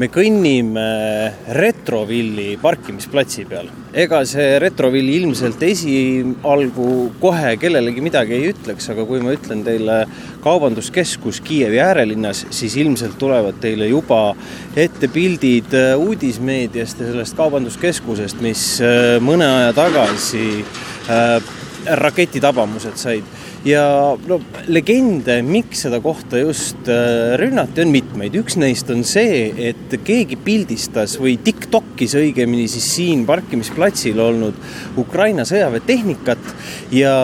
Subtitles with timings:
[0.00, 0.84] me kõnnime
[1.54, 3.68] Retrovilli parkimisplatsi peal.
[3.94, 6.88] ega see Retrovill ilmselt esialgu
[7.20, 10.00] kohe kellelegi midagi ei ütleks, aga kui ma ütlen teile
[10.42, 14.34] kaubanduskeskus Kiievi äärelinnas, siis ilmselt tulevad teile juba
[14.76, 20.64] ette pildid äh, uudismeediast ja sellest kaubanduskeskusest, mis äh, mõne aja tagasi
[21.06, 21.38] äh,
[22.02, 23.84] raketitabamused said ja
[24.28, 24.38] no
[24.68, 28.36] legende, miks seda kohta just äh, rünnati, on mitmeid.
[28.40, 34.60] üks neist on see, et keegi pildistas või Tiktokis õigemini siis siin parkimisplatsil olnud
[35.00, 36.54] Ukraina sõjaväetehnikat
[36.94, 37.16] ja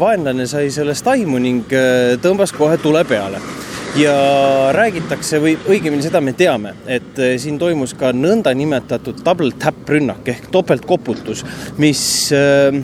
[0.00, 3.42] vaenlane sai sellest aimu ning äh, tõmbas kohe tule peale
[3.96, 4.16] ja
[4.76, 10.28] räägitakse või õigemini seda me teame, et äh, siin toimus ka nõndanimetatud double tap rünnak
[10.32, 11.44] ehk topeltkoputus,
[11.80, 12.00] mis
[12.36, 12.76] äh,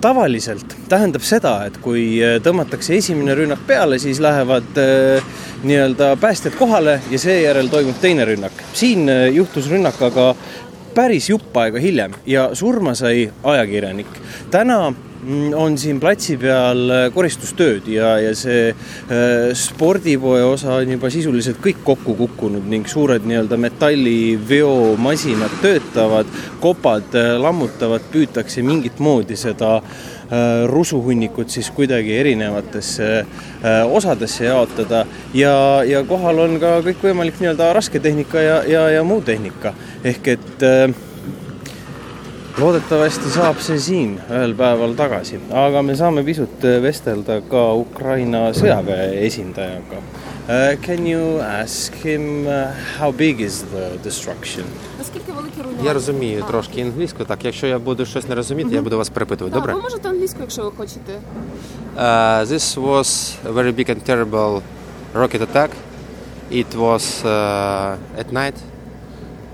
[0.00, 5.28] tavaliselt tähendab seda, et kui äh, tõmmatakse esimene rünnak peale, siis lähevad äh,
[5.62, 8.64] nii-öelda päästjad kohale ja seejärel toimub teine rünnak.
[8.72, 10.34] siin äh, juhtus rünnak aga
[10.94, 14.20] päris jupp aega hiljem ja surma sai ajakirjanik.
[14.50, 14.92] täna
[15.54, 21.60] on siin platsi peal äh, koristustööd ja, ja see äh, spordipoe osa on juba sisuliselt
[21.62, 26.30] kõik kokku kukkunud ning suured nii-öelda metalliveomasinad töötavad,
[26.62, 29.80] kopad äh, lammutavad, püütakse mingit moodi seda
[30.70, 33.06] rusuhunnikut siis kuidagi erinevatesse
[33.90, 35.00] osadesse jaotada
[35.34, 39.74] ja, ja kohal on ka kõikvõimalik nii-öelda rasketehnika ja, ja, ja muu tehnika.
[40.06, 40.94] Ehk et äh,
[42.57, 48.47] loodetavasti saab see siin ühel päeval tagasi, aga me saame pisut äh, vestelda ka Ukraina
[48.55, 50.77] sõjaväe esindajaga uh,.
[50.85, 54.65] Can you ask him uh, how big is the destruction?
[54.97, 55.85] Наскільки великі руйнування?
[55.89, 59.53] Я розумію трошки англійську, так якщо я буду щось не розуміти, я буду вас перепитувати.
[59.53, 59.75] Так, Добре?
[59.75, 61.11] ви можете англійську, якщо ви хочете.
[61.97, 64.61] Uh, this was a very big and terrible
[65.13, 65.71] rocket attack.
[66.51, 68.57] It was uh, at night.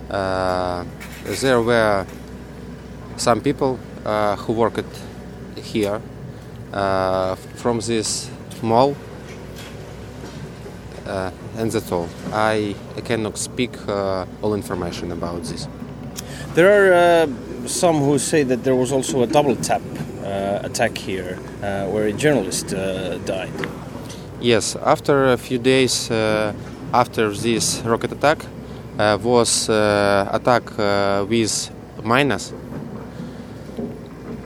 [0.09, 0.83] Uh,
[1.41, 2.05] there were
[3.16, 4.86] some people uh, who worked
[5.56, 6.00] here
[6.72, 8.30] uh, from this
[8.62, 8.94] mall.
[11.06, 12.08] Uh, and that's all.
[12.32, 15.68] I cannot speak uh, all information about this.
[16.54, 19.82] There are uh, some who say that there was also a double tap
[20.24, 23.52] uh, attack here uh, where a journalist uh, died.
[24.40, 26.52] Yes, after a few days uh,
[26.92, 28.44] after this rocket attack,
[28.98, 31.70] uh, was uh, attack uh, with
[32.02, 32.52] miners,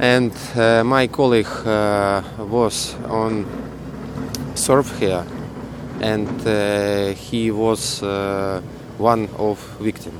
[0.01, 3.45] and uh, my colleague uh, was on
[4.55, 5.25] surf here,
[6.01, 8.63] and uh, he was uh,
[8.97, 10.19] one of victim.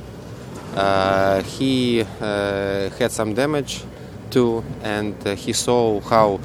[0.75, 3.83] Uh, he uh, had some damage
[4.29, 6.39] too, and he saw how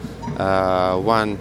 [1.02, 1.38] one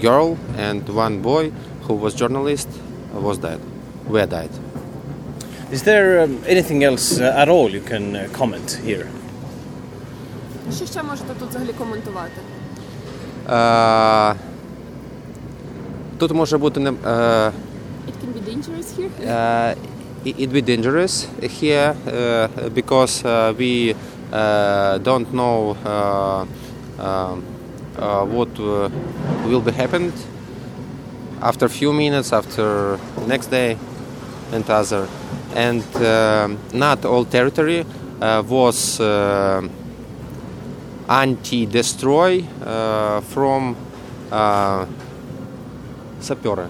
[0.00, 1.50] girl and one boy
[1.82, 2.68] who was journalist
[3.14, 3.60] was dead
[4.06, 4.50] were died
[5.72, 9.08] Is there um, anything else at all you can comment here?
[10.76, 12.40] Що ще можете тут взагалі коментувати?
[13.50, 14.34] Е,
[16.18, 17.52] тут може бути не е,
[18.08, 19.10] It can be dangerous here.
[19.26, 19.74] uh,
[20.42, 21.14] it be dangerous
[21.60, 23.72] here uh, because uh, we
[24.32, 26.44] uh, don't know uh,
[27.06, 27.36] um,
[27.98, 28.88] uh, what uh,
[29.48, 30.12] will be happened
[31.50, 32.66] after few minutes after
[33.32, 33.70] next day
[34.54, 35.04] and other
[35.66, 36.48] and um
[36.84, 39.08] not all territory uh, was uh,
[41.10, 43.76] anti-destroy uh, from
[44.30, 44.86] uh,
[46.20, 46.68] sapere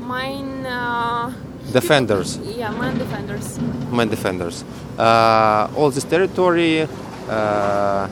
[0.00, 1.32] Mine, uh,
[1.72, 3.58] defenders yeah, mine defenders.
[3.90, 4.64] main defenders.
[4.98, 6.86] Uh, all this territory
[7.28, 8.08] uh,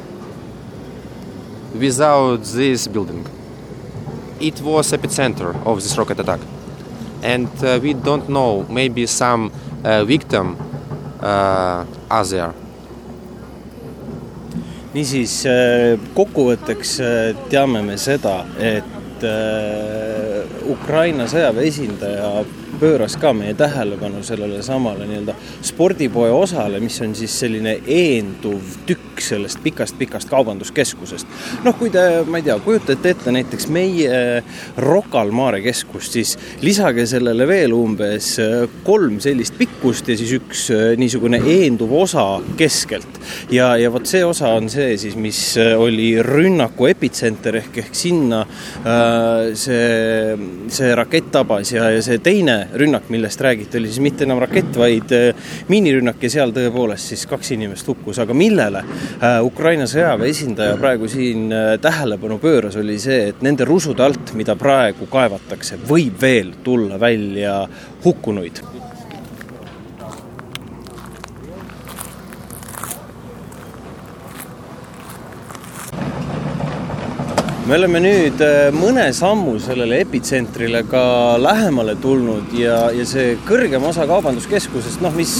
[1.74, 3.26] without this building.
[4.40, 6.40] It was epicenter of this rocket attack,
[7.22, 8.64] and uh, we don't know.
[8.68, 9.52] Maybe some
[9.84, 10.56] uh, victim
[11.20, 12.54] uh, are there.
[14.94, 20.42] Niisiis äh, kokkuvõtteks äh, teame me seda, et äh,
[20.72, 22.32] Ukraina sõjaväe esindaja
[22.82, 29.22] pööras ka meie tähelepanu sellele samale nii-öelda spordipoe osale, mis on siis selline eenduv tükk
[29.22, 31.26] sellest pikast-pikast kaubanduskeskusest.
[31.62, 34.42] noh, kui te, ma ei tea, kujutate ette näiteks meie
[34.82, 36.34] Rocca al Mare keskust, siis
[36.64, 38.32] lisage sellele veel umbes
[38.82, 40.64] kolm sellist pikkust ja siis üks
[40.98, 42.26] niisugune eenduv osa
[42.58, 43.20] keskelt.
[43.50, 45.40] ja, ja vot see osa on see siis, mis
[45.76, 50.36] oli rünnaku epitsenter ehk, ehk sinna äh, see,
[50.72, 54.76] see rakett tabas ja, ja see teine rünnak, millest räägiti, oli siis mitte enam rakett,
[54.78, 60.30] vaid äh, miinirünnak ja seal tõepoolest siis kaks inimest hukkus, aga millele äh, Ukraina sõjaväe
[60.32, 65.80] esindaja praegu siin äh, tähelepanu pööras, oli see, et nende rusude alt, mida praegu kaevatakse,
[65.88, 67.62] võib veel tulla välja
[68.04, 68.64] hukkunuid.
[77.66, 81.02] Me oleme nüüd äh, mõne sammu sellele epitsentrile ka
[81.38, 85.36] lähemale tulnud ja, ja see kõrgem osa kaubanduskeskusest, noh, mis,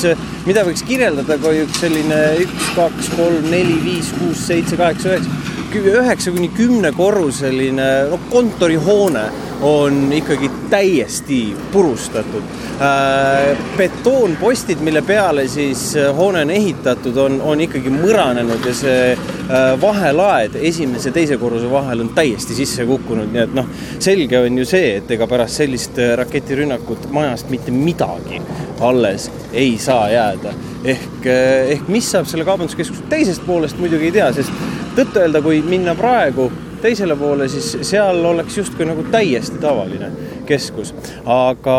[0.47, 5.83] mida võiks kirjeldada kui üks selline üks, kaks, kolm, neli, viis, kuus, seitse, kaheksa, üheksa,
[5.97, 9.27] üheksa kuni kümnekorruseline noh, kontorihoone
[9.63, 12.43] on ikkagi täiesti purustatud
[12.81, 13.59] äh,.
[13.77, 19.69] betoonpostid, mille peale siis äh, hoone on ehitatud, on, on ikkagi mõranenud ja see äh,
[19.81, 23.71] vahelaed esimese ja teise korruse vahel on täiesti sisse kukkunud, nii et noh,
[24.03, 28.43] selge on ju see, et ega pärast sellist raketirünnakut majast mitte midagi
[28.83, 30.55] alles ei saa jääda.
[30.85, 31.27] ehk,
[31.69, 34.51] ehk mis saab selle kaubanduskeskuse teisest poolest muidugi ei tea, sest
[34.97, 36.51] tõtt-öelda, kui minna praegu
[36.83, 40.11] teisele poole, siis seal oleks justkui nagu täiesti tavaline
[40.47, 40.93] keskus.
[41.25, 41.79] aga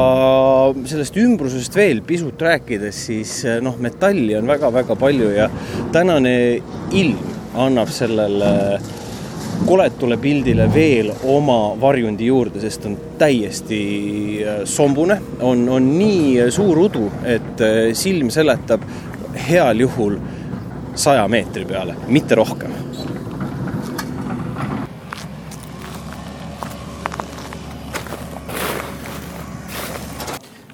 [0.89, 5.49] sellest ümbrusest veel pisut rääkides, siis noh, metalli on väga-väga palju ja
[5.91, 6.35] tänane
[6.91, 8.53] ilm annab sellele
[9.65, 13.79] koletule pildile veel oma varjundi juurde, sest on täiesti
[14.43, 18.83] äh, sombune, on, on nii suur udu, et äh, silm seletab
[19.47, 20.17] heal juhul
[20.95, 22.73] saja meetri peale, mitte rohkem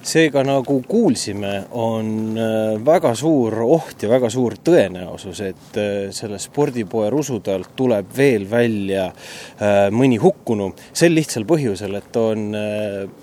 [0.09, 6.39] seega nagu kuulsime, on äh, väga suur oht ja väga suur tõenäosus, et äh, selle
[6.41, 12.47] spordipoe rusude alt tuleb veel välja äh, mõni hukkunu, sel lihtsal põhjusel, et on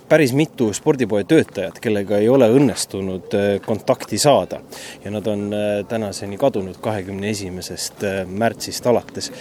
[0.09, 3.35] päris mitu spordipoe töötajat, kellega ei ole õnnestunud
[3.67, 4.61] kontakti saada.
[5.05, 5.51] ja nad on
[5.89, 9.33] tänaseni kadunud kahekümne esimesest märtsist alates.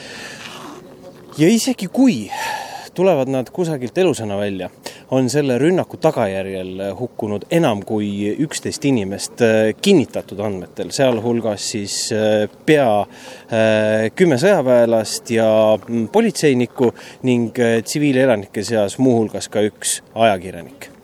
[1.38, 2.32] ja isegi kui
[2.96, 4.70] tulevad nad kusagilt elusana välja,
[5.12, 12.48] on selle rünnaku tagajärjel hukkunud enam kui üksteist inimest äh, kinnitatud andmetel, sealhulgas siis äh,
[12.66, 15.48] pea äh, kümme sõjaväelast ja
[15.78, 16.92] mm, politseinikku
[17.28, 20.95] ning tsiviilelanike seas muuhulgas ka üks ajakirjanik